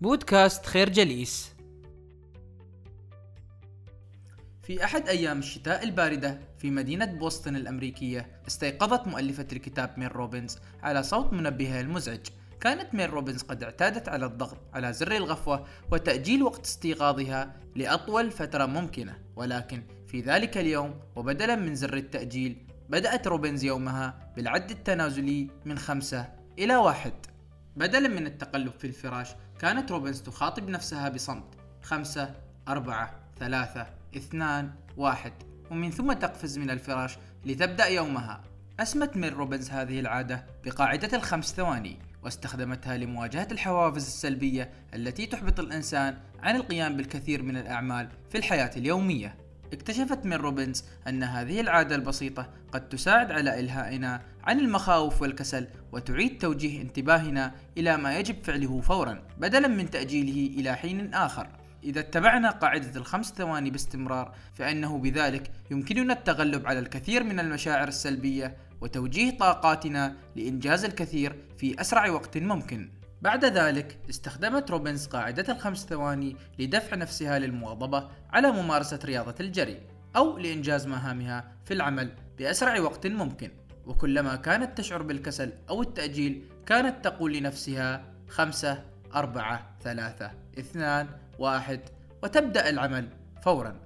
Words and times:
بودكاست 0.00 0.66
خير 0.66 0.88
جليس. 0.88 1.52
في 4.62 4.84
أحد 4.84 5.08
أيام 5.08 5.38
الشتاء 5.38 5.84
الباردة 5.84 6.40
في 6.58 6.70
مدينة 6.70 7.04
بوسطن 7.04 7.56
الأمريكية 7.56 8.40
استيقظت 8.48 9.06
مؤلفة 9.08 9.46
الكتاب 9.52 9.94
ميل 9.98 10.12
روبنز 10.12 10.58
على 10.82 11.02
صوت 11.02 11.32
منبهها 11.32 11.80
المزعج. 11.80 12.26
كانت 12.60 12.94
ميل 12.94 13.10
روبنز 13.10 13.42
قد 13.42 13.62
اعتادت 13.62 14.08
على 14.08 14.26
الضغط 14.26 14.58
على 14.72 14.92
زر 14.92 15.12
الغفوة 15.12 15.66
وتأجيل 15.92 16.42
وقت 16.42 16.64
استيقاظها 16.64 17.56
لأطول 17.76 18.30
فترة 18.30 18.66
ممكنة. 18.66 19.18
ولكن 19.36 19.82
في 20.06 20.20
ذلك 20.20 20.58
اليوم 20.58 21.00
وبدلا 21.16 21.56
من 21.56 21.74
زر 21.74 21.96
التأجيل 21.96 22.66
بدأت 22.88 23.26
روبنز 23.26 23.64
يومها 23.64 24.32
بالعد 24.36 24.70
التنازلي 24.70 25.50
من 25.64 25.78
خمسة 25.78 26.28
إلى 26.58 26.76
واحد. 26.76 27.12
بدلا 27.76 28.08
من 28.08 28.26
التقلب 28.26 28.72
في 28.78 28.86
الفراش 28.86 29.28
كانت 29.60 29.90
روبنز 29.90 30.22
تخاطب 30.22 30.68
نفسها 30.68 31.08
بصمت. 31.08 31.44
خمسة 31.82 32.34
أربعة 32.68 33.10
ثلاثة 33.38 33.86
اثنان 34.16 34.70
واحد. 34.96 35.32
ومن 35.70 35.90
ثم 35.90 36.12
تقفز 36.12 36.58
من 36.58 36.70
الفراش 36.70 37.18
لتبدأ 37.44 37.86
يومها. 37.86 38.40
أسمت 38.80 39.16
ميل 39.16 39.32
روبنز 39.32 39.70
هذه 39.70 40.00
العادة 40.00 40.46
بقاعدة 40.64 41.16
الخمس 41.16 41.54
ثواني 41.54 41.98
واستخدمتها 42.22 42.96
لمواجهة 42.96 43.48
الحوافز 43.52 44.06
السلبية 44.06 44.70
التي 44.94 45.26
تحبط 45.26 45.60
الإنسان 45.60 46.18
عن 46.42 46.56
القيام 46.56 46.96
بالكثير 46.96 47.42
من 47.42 47.56
الأعمال 47.56 48.08
في 48.30 48.38
الحياة 48.38 48.70
اليومية. 48.76 49.34
اكتشفت 49.72 50.26
ميل 50.26 50.40
روبنز 50.40 50.84
أن 51.08 51.22
هذه 51.22 51.60
العادة 51.60 51.94
البسيطة 51.94 52.48
قد 52.72 52.88
تساعد 52.88 53.32
على 53.32 53.60
إلهائنا 53.60 54.22
عن 54.44 54.60
المخاوف 54.60 55.22
والكسل 55.22 55.66
وتعيد 55.92 56.38
توجيه 56.38 56.82
انتباهنا 56.82 57.54
إلى 57.78 57.96
ما 57.96 58.18
يجب 58.18 58.44
فعله 58.44 58.80
فورا 58.80 59.22
بدلا 59.38 59.68
من 59.68 59.90
تأجيله 59.90 60.60
إلى 60.60 60.76
حين 60.76 61.14
آخر 61.14 61.48
إذا 61.84 62.00
اتبعنا 62.00 62.50
قاعدة 62.50 63.00
الخمس 63.00 63.32
ثواني 63.32 63.70
باستمرار 63.70 64.34
فإنه 64.54 64.98
بذلك 64.98 65.50
يمكننا 65.70 66.12
التغلب 66.12 66.66
على 66.66 66.78
الكثير 66.78 67.24
من 67.24 67.40
المشاعر 67.40 67.88
السلبية 67.88 68.56
وتوجيه 68.80 69.30
طاقاتنا 69.38 70.16
لإنجاز 70.36 70.84
الكثير 70.84 71.36
في 71.58 71.80
أسرع 71.80 72.10
وقت 72.10 72.38
ممكن. 72.38 72.88
بعد 73.22 73.44
ذلك 73.44 73.98
استخدمت 74.10 74.70
روبنز 74.70 75.06
قاعدة 75.06 75.52
الخمس 75.52 75.86
ثواني 75.86 76.36
لدفع 76.58 76.96
نفسها 76.96 77.38
للمواظبة 77.38 78.08
على 78.30 78.50
ممارسة 78.50 78.98
رياضة 79.04 79.34
الجري 79.40 79.80
أو 80.16 80.38
لإنجاز 80.38 80.86
مهامها 80.86 81.52
في 81.64 81.74
العمل 81.74 82.12
بأسرع 82.38 82.80
وقت 82.80 83.06
ممكن. 83.06 83.50
وكلما 83.86 84.36
كانت 84.36 84.78
تشعر 84.78 85.02
بالكسل 85.02 85.52
أو 85.70 85.82
التأجيل 85.82 86.44
كانت 86.66 87.04
تقول 87.04 87.32
لنفسها 87.32 88.04
خمسة 88.28 88.84
أربعة 89.14 89.76
ثلاثة 89.82 90.30
اثنان 90.58 91.08
واحد 91.38 91.80
وتبدأ 92.22 92.68
العمل 92.68 93.08
فورا. 93.42 93.80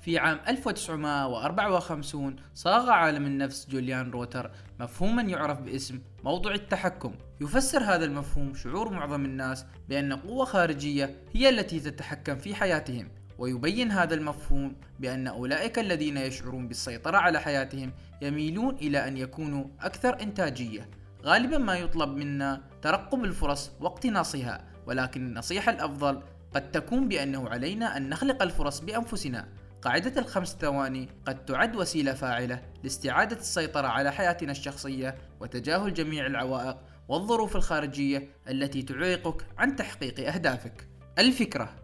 في 0.00 0.18
عام 0.18 0.40
1954 0.48 2.36
صاغ 2.54 2.90
عالم 2.90 3.26
النفس 3.26 3.68
جوليان 3.70 4.10
روتر 4.10 4.50
مفهوما 4.80 5.22
يعرف 5.22 5.60
باسم 5.60 6.00
موضوع 6.24 6.54
التحكم. 6.54 7.14
يفسر 7.40 7.82
هذا 7.82 8.04
المفهوم 8.04 8.54
شعور 8.54 8.90
معظم 8.90 9.24
الناس 9.24 9.66
بأن 9.88 10.12
قوة 10.12 10.44
خارجية 10.44 11.16
هي 11.34 11.48
التي 11.48 11.80
تتحكم 11.80 12.38
في 12.38 12.54
حياتهم 12.54 13.08
ويبين 13.38 13.90
هذا 13.90 14.14
المفهوم 14.14 14.76
بأن 14.98 15.26
أولئك 15.26 15.78
الذين 15.78 16.16
يشعرون 16.16 16.68
بالسيطرة 16.68 17.16
على 17.16 17.40
حياتهم 17.40 17.92
يميلون 18.22 18.74
إلى 18.74 19.08
أن 19.08 19.16
يكونوا 19.16 19.64
أكثر 19.80 20.22
إنتاجية. 20.22 20.90
غالبا 21.24 21.58
ما 21.58 21.76
يطلب 21.78 22.08
منا 22.08 22.60
ترقب 22.82 23.24
الفرص 23.24 23.70
واقتناصها 23.80 24.64
ولكن 24.86 25.26
النصيحة 25.26 25.72
الأفضل 25.72 26.22
قد 26.54 26.70
تكون 26.70 27.08
بأنه 27.08 27.48
علينا 27.48 27.96
أن 27.96 28.08
نخلق 28.08 28.42
الفرص 28.42 28.80
بأنفسنا. 28.80 29.48
قاعدة 29.82 30.20
الخمس 30.20 30.56
ثواني 30.60 31.08
قد 31.26 31.44
تعد 31.44 31.76
وسيلة 31.76 32.14
فاعلة 32.14 32.62
لاستعادة 32.82 33.36
السيطرة 33.36 33.86
على 33.86 34.12
حياتنا 34.12 34.52
الشخصية 34.52 35.14
وتجاهل 35.40 35.94
جميع 35.94 36.26
العوائق 36.26 36.76
والظروف 37.08 37.56
الخارجية 37.56 38.28
التي 38.48 38.82
تعيقك 38.82 39.46
عن 39.58 39.76
تحقيق 39.76 40.28
أهدافك. 40.28 40.88
الفكرة 41.18 41.76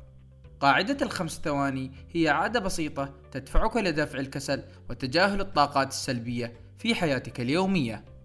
قاعدة 0.61 0.97
الخمس 1.03 1.41
ثواني 1.45 1.93
هي 2.15 2.29
عادة 2.29 2.61
بسيطة 2.61 3.15
تدفعك 3.33 3.77
لدفع 3.77 4.19
الكسل 4.19 4.63
وتجاهل 4.91 5.41
الطاقات 5.41 5.89
السلبية 5.89 6.53
في 6.79 6.95
حياتك 6.95 7.41
اليومية. 7.41 8.16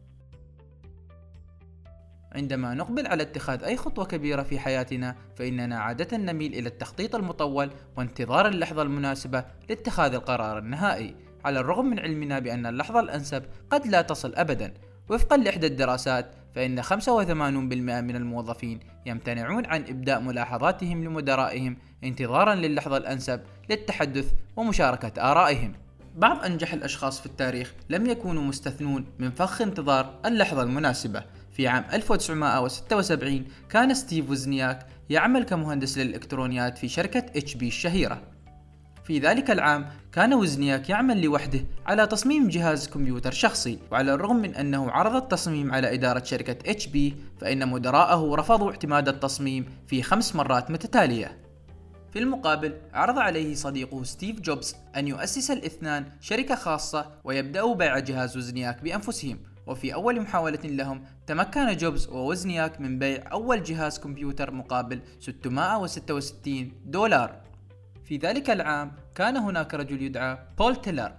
عندما 2.36 2.74
نقبل 2.74 3.08
على 3.08 3.24
اتخاذ 3.24 3.64
أي 3.64 3.78
خطوة 3.78 4.06
كبيرة 4.06 4.44
في 4.44 4.60
حياتنا 4.60 5.16
فإننا 5.36 5.80
عادة 5.80 6.18
نميل 6.18 6.54
إلى 6.54 6.70
التخطيط 6.70 7.16
المطول 7.16 7.72
وانتظار 7.98 8.48
اللحظة 8.48 8.82
المناسبة 8.82 9.46
لاتخاذ 9.70 10.14
القرار 10.14 10.58
النهائي 10.58 11.16
على 11.46 11.60
الرغم 11.60 11.86
من 11.86 12.00
علمنا 12.00 12.40
بأن 12.40 12.66
اللحظة 12.66 13.00
الأنسب 13.00 13.44
قد 13.70 13.88
لا 13.88 14.02
تصل 14.02 14.34
أبدا. 14.36 14.74
وفقا 15.10 15.38
لإحدى 15.38 15.68
الدراسات 15.68 16.36
فإن 16.56 16.82
85% 16.84 16.94
من 18.02 18.16
الموظفين 18.16 18.80
يمتنعون 19.06 19.66
عن 19.66 19.82
إبداء 19.82 20.20
ملاحظاتهم 20.20 21.04
لمدرائهم 21.04 21.78
انتظارا 22.04 22.56
للحظة 22.56 22.98
الأنسب 22.98 23.42
للتحدث 23.70 24.32
ومشاركة 24.56 25.32
آرائهم. 25.32 25.74
بعض 26.18 26.44
أنجح 26.46 26.74
الأشخاص 26.74 27.20
في 27.20 27.26
التاريخ 27.26 27.74
لم 27.90 28.06
يكونوا 28.06 28.44
مستثنون 28.44 29.06
من 29.20 29.32
فخ 29.32 29.62
انتظار 29.62 30.20
اللحظة 30.26 30.64
المناسبة. 30.64 31.24
في 31.52 31.68
عام 31.68 31.86
1976 31.94 33.46
كان 33.70 33.94
ستيف 33.94 34.30
وزنياك 34.30 34.88
يعمل 35.10 35.44
كمهندس 35.44 35.98
للإلكترونيات 35.98 36.78
في 36.78 36.88
شركة 36.88 37.20
إتش 37.20 37.56
بي 37.56 37.68
الشهيرة. 37.68 38.22
في 39.04 39.20
ذلك 39.20 39.52
العام 39.52 39.90
كان 40.12 40.34
وزنياك 40.34 40.90
يعمل 40.90 41.22
لوحده 41.22 41.60
على 41.86 42.08
تصميم 42.08 42.48
جهاز 42.48 42.88
كمبيوتر 42.88 43.32
شخصي 43.32 43.80
وعلى 43.92 44.14
الرغم 44.14 44.36
من 44.36 44.56
أنه 44.56 44.92
عرض 44.92 45.16
التصميم 45.16 45.72
على 45.74 45.94
إدارة 45.94 46.24
شركة 46.24 46.72
إتش 46.72 46.88
بي 46.88 47.16
فإن 47.42 47.70
مدراءه 47.70 48.36
رفضوا 48.36 48.72
اعتماد 48.72 49.08
التصميم 49.08 49.66
في 49.88 50.04
خمس 50.04 50.36
مرات 50.36 50.72
متتالية. 50.72 51.38
في 52.14 52.20
المقابل 52.20 52.74
عرض 52.94 53.20
عليه 53.20 53.56
صديقه 53.56 54.04
ستيف 54.04 54.40
جوبز 54.40 54.76
أن 54.96 55.08
يؤسس 55.08 55.52
الاثنان 55.52 56.06
شركة 56.22 56.56
خاصة 56.56 57.12
ويبدأوا 57.24 57.76
بيع 57.76 58.00
جهاز 58.00 58.38
وزنياك 58.38 58.84
بأنفسهم. 58.84 59.40
وفي 59.68 59.94
أول 59.94 60.22
محاولة 60.22 60.60
لهم 60.64 61.04
تمكن 61.28 61.78
جوبز 61.78 62.08
ووزنياك 62.08 62.82
من 62.82 63.00
بيع 63.00 63.32
أول 63.32 63.64
جهاز 63.64 64.00
كمبيوتر 64.00 64.52
مقابل 64.52 65.02
666 65.20 66.72
دولار. 66.86 67.42
في 68.04 68.18
ذلك 68.18 68.50
العام 68.50 68.92
كان 69.16 69.38
هناك 69.38 69.74
رجل 69.74 70.02
يدعى 70.02 70.38
بول 70.58 70.76
تيلر 70.76 71.12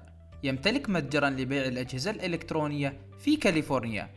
يمتلك 0.43 0.91
متجرا 0.91 1.31
لبيع 1.31 1.65
الأجهزة 1.65 2.11
الإلكترونية 2.11 3.01
في 3.19 3.37
كاليفورنيا. 3.37 4.11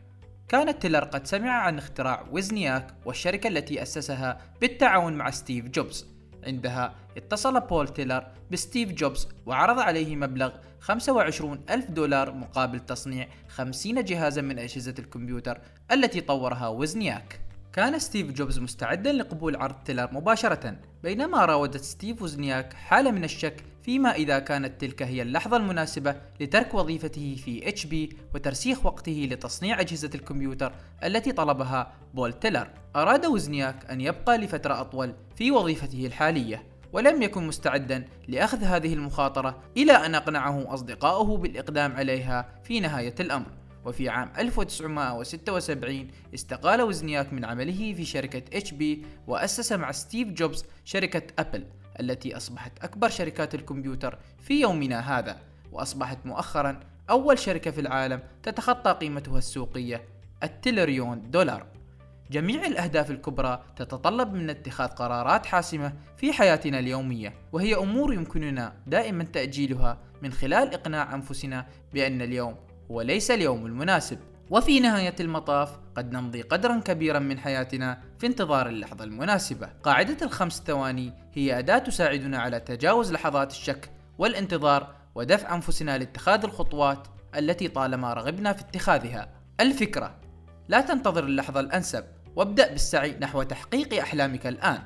كان 0.47 0.80
تيلر 0.80 1.03
قد 1.03 1.28
سمع 1.28 1.52
عن 1.52 1.78
اختراع 1.78 2.25
وزنياك 2.31 2.94
والشركة 3.06 3.47
التي 3.47 3.81
أسسها 3.81 4.42
بالتعاون 4.62 5.13
مع 5.13 5.31
ستيف 5.31 5.66
جوبز. 5.66 6.14
عندها. 6.45 6.95
اتصل 7.17 7.59
بول 7.59 7.88
تيلر 7.88 8.28
بستيف 8.51 8.91
جوبز 8.91 9.28
وعرض 9.45 9.79
عليه 9.79 10.16
مبلغ 10.16 10.51
25 10.79 11.59
ألف 11.69 11.91
دولار 11.91 12.33
مقابل 12.33 12.79
تصنيع 12.79 13.28
50 13.50 14.03
جهازا 14.03 14.41
من 14.41 14.59
أجهزة 14.59 14.95
الكمبيوتر 15.00 15.61
التي 15.91 16.22
طورها 16.22 16.67
وزنياك. 16.67 17.39
كان 17.73 18.00
ستيف 18.00 18.31
جوبز 18.31 18.59
مستعدا 18.59 19.11
لقبول 19.11 19.56
عرض 19.56 19.75
تيلر 19.85 20.09
مباشرة 20.11 20.75
بينما 21.03 21.45
راودت 21.45 21.83
ستيف 21.83 22.22
وزنياك 22.22 22.73
حالة 22.73 23.12
من 23.12 23.23
الشك 23.23 23.63
فيما 23.85 24.12
إذا 24.12 24.40
كانت 24.40 24.81
تلك 24.81 25.01
هي 25.03 25.22
اللحظة 25.22 25.57
المناسبة 25.57 26.16
لترك 26.40 26.73
وظيفته 26.73 27.35
في 27.46 27.69
اتش 27.69 27.85
بي 27.85 28.18
وتكريس 28.35 28.85
وقته 28.85 29.28
لتصنيع 29.31 29.79
أجهزة 29.79 30.09
الكمبيوتر 30.16 30.73
التي 31.04 31.31
طلبها 31.31 31.94
بول 32.13 32.33
تيلر. 32.33 32.68
أراد 32.95 33.25
وزنياك 33.25 33.86
أن 33.92 34.01
يبقى 34.01 34.38
لفترة 34.38 34.81
أطول 34.81 35.13
في 35.36 35.51
وظيفته 35.51 36.06
الحالية 36.06 36.63
ولم 36.94 37.21
يكن 37.21 37.48
مستعدا 37.48 38.06
لأخذ 38.27 38.63
هذه 38.63 38.94
المخاطرة 38.94 39.63
إلى 39.77 39.92
أن 39.92 40.15
أقنعه 40.15 40.74
أصدقاؤه 40.74 41.38
بالإقدام 41.38 41.92
عليها 41.92 42.50
في 42.63 42.80
نهاية 42.80 43.15
الأمر. 43.19 43.51
وفي 43.86 44.09
عام 44.09 44.31
1976 44.38 46.07
استقال 46.33 46.81
وزنياك 46.81 47.33
من 47.33 47.45
عمله 47.45 47.94
في 47.94 48.06
شركة 48.06 48.57
اتش 48.57 48.71
بي 48.71 49.06
وأسس 49.27 49.71
مع 49.71 49.92
ستيف 49.92 50.27
جوبز 50.27 50.65
شركة 50.86 51.24
أبل. 51.39 51.65
التي 52.00 52.38
أصبحت 52.38 52.83
أكبر 52.83 53.09
شركات 53.09 53.56
الكمبيوتر 53.56 54.18
في 54.39 54.62
يومنا 54.62 55.19
هذا 55.19 55.38
وأصبحت 55.71 56.25
مؤخرا 56.25 56.80
أول 57.09 57.39
شركة 57.39 57.71
في 57.71 57.81
العالم 57.81 58.19
تتخطى 58.44 58.92
قيمتها 58.92 59.38
السوقية 59.38 60.03
التريليون 60.44 61.31
دولار. 61.31 61.65
جميع 62.31 62.65
الأهداف 62.65 63.12
الكبرى 63.12 63.63
تتطلب 63.75 64.33
منا 64.33 64.51
اتخاذ 64.51 64.88
قرارات 64.88 65.45
حاسمة 65.45 65.94
في 66.18 66.33
حياتنا 66.33 66.80
اليومية 66.80 67.33
وهي 67.51 67.75
أمور 67.75 68.13
يمكننا 68.13 68.74
دائما 68.88 69.24
تأجيلها 69.24 69.97
من 70.21 70.33
خلال 70.33 70.74
إقناع 70.74 71.15
أنفسنا 71.15 71.68
بأن 71.94 72.21
اليوم 72.21 72.56
هو 72.92 73.01
ليس 73.01 73.31
اليوم 73.31 73.65
المناسب. 73.65 74.19
وفي 74.50 74.80
نهاية 74.80 75.15
المطاف 75.19 75.80
قد 75.95 76.12
نمضي 76.12 76.42
قدرا 76.42 76.80
كبيرا 76.80 77.19
من 77.19 77.39
حياتنا 77.39 78.01
في 78.19 78.27
انتظار 78.27 78.68
اللحظة 78.68 79.03
المناسبة. 79.03 79.69
قاعدة 79.83 80.18
الخمس 80.21 80.63
ثواني 80.68 81.13
هي 81.33 81.59
أداة 81.59 81.77
تساعدنا 81.77 82.38
على 82.39 82.59
تجاوز 82.59 83.12
لحظات 83.12 83.51
الشك 83.51 83.92
والانتظار 84.18 84.95
ودفع 85.15 85.56
أنفسنا 85.56 85.97
لاتخاذ 85.97 86.44
الخطوات 86.44 87.07
التي 87.36 87.68
طالما 87.68 88.13
رغبنا 88.13 88.53
في 88.53 88.62
اتخاذها. 88.62 89.30
الفكرة 89.59 90.15
لا 90.68 90.81
تنتظر 90.81 91.24
اللحظة 91.24 91.59
الأنسب 91.59 92.03
وابدأ 92.36 92.71
بالسعي 92.71 93.18
نحو 93.19 93.44
تحقيق 93.44 94.01
أحلامك 94.01 94.47
الآن. 94.47 94.80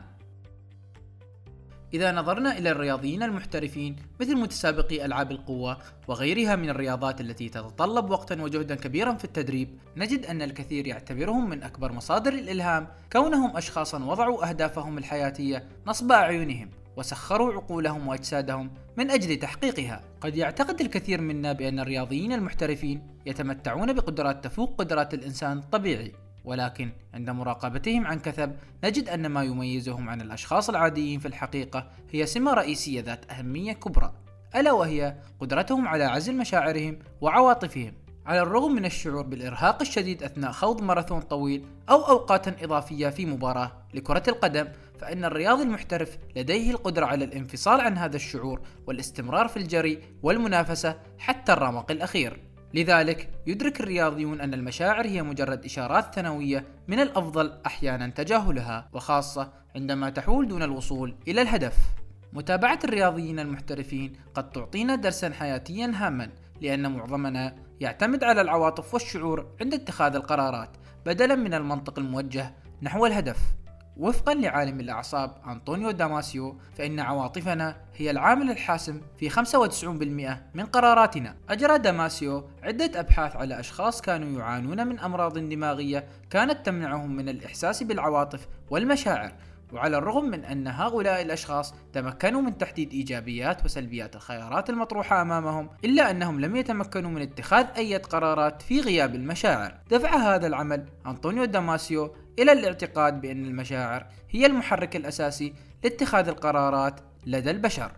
إذا 1.93 2.11
نظرنا 2.11 2.57
إلى 2.57 2.71
الرياضيين 2.71 3.23
المحترفين 3.23 3.95
مثل 4.21 4.35
متسابقي 4.35 5.05
ألعاب 5.05 5.31
القوة 5.31 5.77
وغيرها 6.07 6.55
من 6.55 6.69
الرياضات 6.69 7.21
التي 7.21 7.49
تتطلب 7.49 8.09
وقتا 8.09 8.41
وجهدا 8.41 8.75
كبيرا 8.75 9.13
في 9.13 9.23
التدريب، 9.25 9.79
نجد 9.97 10.25
أن 10.25 10.41
الكثير 10.41 10.87
يعتبرهم 10.87 11.49
من 11.49 11.63
أكبر 11.63 11.91
مصادر 11.91 12.33
الإلهام 12.33 12.87
كونهم 13.11 13.57
أشخاصا 13.57 14.03
وضعوا 14.03 14.49
أهدافهم 14.49 14.97
الحياتية 14.97 15.63
نصب 15.87 16.11
أعينهم 16.11 16.69
وسخروا 16.97 17.53
عقولهم 17.53 18.07
وأجسادهم 18.07 18.71
من 18.97 19.11
أجل 19.11 19.35
تحقيقها. 19.35 20.01
قد 20.21 20.35
يعتقد 20.35 20.81
الكثير 20.81 21.21
منا 21.21 21.53
بأن 21.53 21.79
الرياضيين 21.79 22.33
المحترفين 22.33 23.07
يتمتعون 23.25 23.93
بقدرات 23.93 24.43
تفوق 24.43 24.75
قدرات 24.77 25.13
الإنسان 25.13 25.57
الطبيعي، 25.57 26.11
ولكن 26.45 26.91
عند 27.13 27.29
مراقبتهم 27.29 28.07
عن 28.07 28.19
كثب 28.19 28.55
نجد 28.83 29.09
أن 29.09 29.27
ما 29.27 29.43
يميزهم 29.43 30.09
عن 30.09 30.21
الأشخاص 30.21 30.69
العاديين 30.69 31.19
في 31.19 31.27
الحقيقة 31.27 31.87
هي 32.11 32.25
سمة 32.25 32.53
رئيسية 32.53 33.01
ذات 33.01 33.31
أهمية 33.31 33.73
كبرى 33.73 34.13
ألا 34.55 34.71
وهي 34.71 35.15
قدرتهم 35.39 35.87
على 35.87 36.03
عزل 36.03 36.37
مشاعرهم 36.37 36.99
وعواطفهم. 37.21 37.93
على 38.25 38.41
الرغم 38.41 38.71
من 38.71 38.85
الشعور 38.85 39.21
بالإرهاق 39.21 39.81
الشديد 39.81 40.23
أثناء 40.23 40.51
خوض 40.51 40.81
ماراثون 40.81 41.21
طويل 41.21 41.65
أو 41.89 42.01
أوقات 42.01 42.63
إضافية 42.63 43.09
في 43.09 43.25
مباراة 43.25 43.71
لكرة 43.93 44.23
القدم 44.27 44.67
فإن 44.99 45.25
الرياضي 45.25 45.63
المحترف 45.63 46.17
لديه 46.35 46.71
القدرة 46.71 47.05
على 47.05 47.25
الانفصال 47.25 47.81
عن 47.81 47.97
هذا 47.97 48.15
الشعور 48.15 48.61
والاستمرار 48.87 49.47
في 49.47 49.57
الجري 49.57 49.99
والمنافسة 50.23 50.95
حتى 51.17 51.53
الرمق 51.53 51.91
الأخير. 51.91 52.39
لذلك 52.73 53.29
يدرك 53.47 53.79
الرياضيون 53.79 54.41
أن 54.41 54.53
المشاعر 54.53 55.05
هي 55.05 55.23
مجرد 55.23 55.65
إشارات 55.65 56.15
ثانوية 56.15 56.65
من 56.87 56.99
الأفضل 56.99 57.53
أحيانا 57.65 58.07
تجاهلها 58.07 58.89
وخاصة 58.93 59.53
عندما 59.75 60.09
تحول 60.09 60.47
دون 60.47 60.63
الوصول 60.63 61.15
إلى 61.27 61.41
الهدف. 61.41 61.75
متابعة 62.33 62.79
الرياضيين 62.83 63.39
المحترفين 63.39 64.13
قد 64.33 64.49
تعطينا 64.51 64.95
درسا 64.95 65.29
حياتيا 65.29 65.91
هاما 65.95 66.29
لأن 66.61 66.91
معظمنا 66.91 67.55
يعتمد 67.79 68.23
على 68.23 68.41
العواطف 68.41 68.93
والشعور 68.93 69.55
عند 69.61 69.73
اتخاذ 69.73 70.15
القرارات 70.15 70.77
بدلا 71.05 71.35
من 71.35 71.53
المنطق 71.53 71.99
الموجه 71.99 72.53
نحو 72.81 73.05
الهدف. 73.05 73.39
وفقا 73.99 74.33
لعالم 74.33 74.79
الأعصاب 74.79 75.35
أنطونيو 75.47 75.91
داماسيو 75.91 76.57
فإن 76.77 76.99
عواطفنا 76.99 77.75
هي 77.95 78.11
العامل 78.11 78.51
الحاسم 78.51 79.01
في 79.17 79.29
95% 79.29 79.35
من 80.53 80.65
قراراتنا. 80.65 81.35
أجرى 81.49 81.77
داماسيو 81.77 82.49
عدة 82.63 82.99
أبحاث 82.99 83.35
على 83.35 83.59
أشخاص 83.59 84.01
كانوا 84.01 84.39
يعانون 84.39 84.87
من 84.87 84.99
أمراض 84.99 85.37
دماغية 85.37 86.07
كانت 86.29 86.65
تمنعهم 86.65 87.15
من 87.15 87.29
الإحساس 87.29 87.83
بالعواطف 87.83 88.47
والمشاعر. 88.69 89.33
وعلى 89.73 89.97
الرغم 89.97 90.25
من 90.25 90.45
أن 90.45 90.67
هؤلاء 90.67 91.21
الأشخاص 91.21 91.73
تمكنوا 91.93 92.41
من 92.41 92.57
تحديد 92.57 92.91
إيجابيات 92.91 93.65
وسلبيات 93.65 94.15
الخيارات 94.15 94.69
المطروحة 94.69 95.21
أمامهم 95.21 95.69
إلا 95.85 96.11
أنهم 96.11 96.39
لم 96.39 96.55
يتمكنوا 96.55 97.11
من 97.11 97.21
اتخاذ 97.21 97.65
أي 97.77 97.97
قرارات 97.97 98.61
في 98.61 98.81
غياب 98.81 99.15
المشاعر. 99.15 99.73
دفع 99.91 100.15
هذا 100.15 100.47
العمل 100.47 100.85
أنطونيو 101.05 101.45
داماسيو 101.45 102.15
إلى 102.39 102.51
الاعتقاد 102.51 103.21
بأن 103.21 103.45
المشاعر 103.45 104.05
هي 104.29 104.45
المحرك 104.45 104.95
الأساسي 104.95 105.53
لاتخاذ 105.83 106.27
القرارات 106.27 106.99
لدى 107.25 107.51
البشر. 107.51 107.91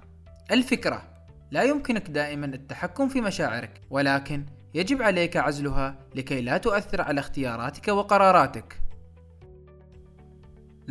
الفكرة 0.52 1.04
لا 1.52 1.64
يمكنك 1.64 2.10
دائما 2.10 2.46
التحكم 2.46 3.08
في 3.08 3.22
مشاعرك 3.22 3.82
ولكن 3.90 4.46
يجب 4.74 5.02
عليك 5.02 5.38
عزلها 5.38 5.96
لكي 6.16 6.42
لا 6.42 6.58
تؤثر 6.58 7.02
على 7.02 7.20
اختياراتك 7.20 7.88
وقراراتك. 7.88 8.82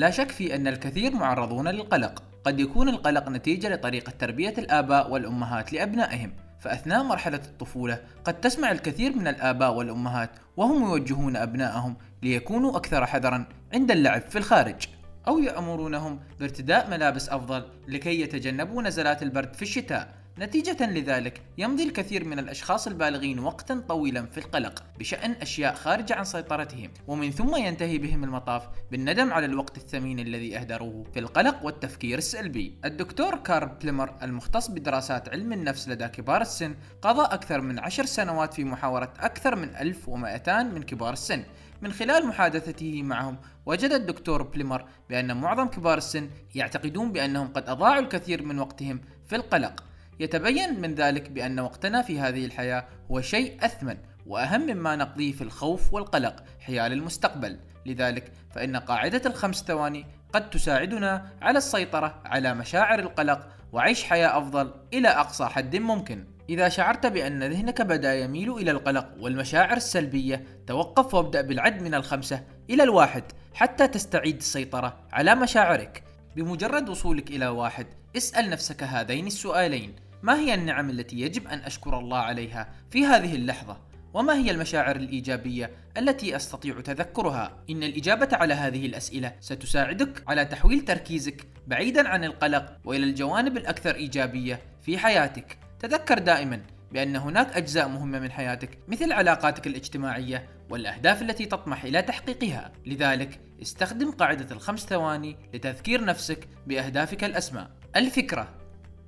لا 0.01 0.11
شك 0.11 0.31
في 0.31 0.55
أن 0.55 0.67
الكثير 0.67 1.15
معرضون 1.15 1.69
للقلق. 1.69 2.23
قد 2.45 2.61
يكون 2.61 2.89
القلق 2.89 3.29
نتيجة 3.29 3.69
لطريقة 3.69 4.11
تربية 4.11 4.55
الآباء 4.59 5.11
والأمهات 5.11 5.73
لأبنائهم. 5.73 6.33
فأثناء 6.61 7.03
مرحلة 7.03 7.41
الطفولة 7.45 8.01
قد 8.25 8.41
تسمع 8.41 8.71
الكثير 8.71 9.17
من 9.17 9.29
الآباء 9.29 9.75
والأمهات 9.75 10.31
وهم 10.57 10.83
يوجهون 10.83 11.37
أبنائهم 11.37 11.97
ليكونوا 12.23 12.77
أكثر 12.77 13.07
حذرا 13.07 13.45
عند 13.75 13.91
اللعب 13.91 14.23
في 14.23 14.39
الخارج 14.39 14.89
أو 15.29 15.39
يأمرونهم 15.39 16.21
بارتداء 16.41 16.91
ملابس 16.91 17.29
أفضل 17.29 17.65
لكي 17.89 18.21
يتجنبوا 18.21 18.83
نزلات 18.83 19.23
البرد 19.23 19.55
في 19.55 19.63
الشتاء. 19.63 20.09
نتيجة 20.39 20.91
لذلك 20.91 21.43
يمضي 21.59 21.83
الكثير 21.83 22.25
من 22.25 22.39
الأشخاص 22.39 22.87
البالغين 22.87 23.39
وقتا 23.39 23.85
طويلا 23.89 24.27
في 24.27 24.39
القلق 24.39 24.85
بشأن 24.99 25.33
أشياء 25.33 25.75
خارجة 25.75 26.15
عن 26.15 26.25
سيطرتهم 26.25 26.91
ومن 27.07 27.31
ثم 27.31 27.57
ينتهي 27.57 27.99
بهم 27.99 28.25
المطاف 28.25 28.69
بالندم 28.91 29.33
على 29.33 29.47
الوقت 29.47 29.77
الثمين 29.77 30.19
الذي 30.19 30.59
أهدروه 30.59 31.05
في 31.13 31.19
القلق 31.19 31.65
والتفكير 31.65 32.19
السلبي. 32.19 32.79
الدكتور 32.85 33.37
كارل 33.37 33.69
بليمر 33.69 34.15
المختص 34.23 34.71
بدراسات 34.71 35.29
علم 35.29 35.53
النفس 35.53 35.89
لدى 35.89 36.09
كبار 36.09 36.41
السن 36.41 36.75
قضى 37.03 37.23
أكثر 37.23 37.61
من 37.61 37.79
عشر 37.79 38.05
سنوات 38.05 38.55
في 38.55 38.65
محاورة 38.65 39.13
أكثر 39.21 39.57
من 39.57 39.77
1200 39.77 40.63
من 40.63 40.83
كبار 40.83 41.13
السن. 41.13 41.45
من 41.83 41.93
خلال 41.93 42.27
محادثته 42.27 43.03
معهم 43.03 43.37
وجد 43.67 43.93
الدكتور 43.93 44.43
بليمر 44.43 44.85
بأن 45.11 45.37
معظم 45.37 45.69
كبار 45.69 45.99
السن 45.99 46.31
يعتقدون 46.55 47.13
بأنهم 47.13 47.49
قد 47.49 47.69
أضاعوا 47.69 48.01
الكثير 48.01 48.43
من 48.43 48.59
وقتهم 48.59 49.01
في 49.27 49.37
القلق. 49.37 49.90
يتبين 50.21 50.81
من 50.81 50.95
ذلك 50.95 51.31
بأن 51.31 51.61
وقتنا 51.61 52.03
في 52.03 52.21
هذه 52.21 52.45
الحياة 52.45 52.87
هو 53.11 53.21
شيء 53.21 53.65
أثمن 53.65 53.97
وأهم 54.27 54.61
مما 54.61 54.97
نقضيه 54.97 55.33
في 55.33 55.43
الخوف 55.43 55.95
والقلق 55.95 56.45
حيال 56.61 56.93
المستقبل. 56.93 57.59
لذلك 57.87 58.33
فإن 58.51 58.77
قاعدة 58.77 59.23
الخمس 59.27 59.65
ثواني 59.65 60.07
قد 60.33 60.51
تساعدنا 60.51 61.33
على 61.43 61.59
السيطرة 61.59 62.23
على 62.25 62.55
مشاعر 62.55 62.99
القلق 62.99 63.49
وعيش 63.73 64.05
حياة 64.05 64.39
أفضل 64.39 64.75
إلى 64.93 65.09
أقصى 65.09 65.45
حد 65.45 65.77
ممكن. 65.77 66.25
إذا 66.51 66.69
شعرت 66.69 67.07
بأن 67.07 67.43
ذهنك 67.45 67.83
بدأ 67.83 68.15
يميل 68.15 68.53
إلى 68.53 68.71
القلق 68.71 69.09
والمشاعر 69.21 69.77
السلبية 69.77 70.45
توقف 70.67 71.15
وابدأ 71.15 71.41
بالعد 71.41 71.83
من 71.83 71.95
الخمسة 71.95 72.45
إلى 72.71 72.83
الواحد 72.83 73.25
حتى 73.55 73.89
تستعيد 73.89 74.37
السيطرة 74.37 74.97
على 75.13 75.35
مشاعرك. 75.35 76.05
بمجرد 76.37 76.89
وصولك 76.89 77.31
إلى 77.31 77.47
واحد 77.47 77.87
اسأل 78.17 78.51
نفسك 78.51 78.83
هذين 78.83 79.27
السؤالين. 79.27 80.10
ما 80.23 80.39
هي 80.39 80.55
النعم 80.55 80.91
التي 80.91 81.21
يجب 81.21 81.49
أن 81.49 81.59
أشكر 81.59 81.99
الله 81.99 82.19
عليها 82.19 82.69
في 82.91 83.07
هذه 83.07 83.35
اللحظة؟ 83.35 83.77
وما 84.15 84.35
هي 84.35 84.51
المشاعر 84.51 84.97
الإيجابية 84.97 85.71
التي 85.97 86.37
أستطيع 86.37 86.81
تذكرها؟ 86.81 87.57
إن 87.71 87.83
الإجابة 87.83 88.29
على 88.33 88.55
هذه 88.55 88.87
الأسئلة 88.87 89.33
ستساعدك 89.41 90.23
على 90.29 90.45
تحويل 90.45 90.81
تركيزك 90.81 91.47
بعيدا 91.67 92.09
عن 92.09 92.25
القلق 92.25 92.77
وإلى 92.85 93.05
الجوانب 93.05 93.57
الأكثر 93.57 93.95
إيجابية 93.95 94.61
في 94.83 94.99
حياتك. 94.99 95.59
تذكر 95.79 96.19
دائما 96.19 96.63
بأن 96.93 97.17
هناك 97.17 97.57
أجزاء 97.57 97.89
مهمة 97.89 98.19
من 98.19 98.31
حياتك 98.31 98.79
مثل 98.89 99.13
علاقاتك 99.13 99.67
الاجتماعية 99.67 100.49
والأهداف 100.71 101.23
التي 101.23 101.47
تطمح 101.47 101.85
إلى 101.85 102.03
تحقيقها. 102.03 102.73
لذلك 102.87 103.41
استخدم 103.63 104.11
قاعدة 104.11 104.55
الخمس 104.55 104.87
ثواني 104.87 105.37
لتذكير 105.55 106.05
نفسك 106.05 106.49
بأهدافك 106.67 107.25
الاسمى 107.25 107.69
الفكرة 107.97 108.60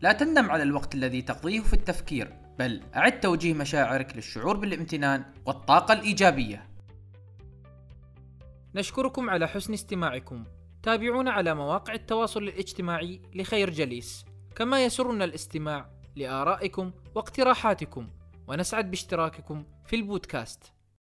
لا 0.03 0.13
تندم 0.13 0.51
على 0.51 0.63
الوقت 0.63 0.95
الذي 0.95 1.23
تقضيه 1.23 1.61
في 1.61 1.73
التفكير 1.73 2.33
بل 2.59 2.83
أعد 2.97 3.21
توجيه 3.21 3.55
مشاعرك 3.55 4.17
للشعور 4.17 4.57
بالامتنان 4.57 5.25
والطاقة 5.47 5.93
الإيجابية. 5.93 6.69
نشكركم 8.75 9.31
على 9.31 9.49
حسن 9.49 9.73
استماعكم. 9.73 10.45
تابعونا 10.83 11.31
على 11.31 11.55
مواقع 11.55 11.95
التواصل 11.95 12.43
الاجتماعي 12.43 13.23
لخير 13.35 13.71
جليس. 13.71 14.25
كما 14.57 14.85
يسرنا 14.85 15.25
الاستماع 15.25 15.91
لآرائكم 16.17 16.93
واقتراحاتكم. 17.15 18.09
ونسعد 18.49 18.91
باشتراككم 18.91 19.65
في 19.87 19.97
البودكاست. 19.97 20.73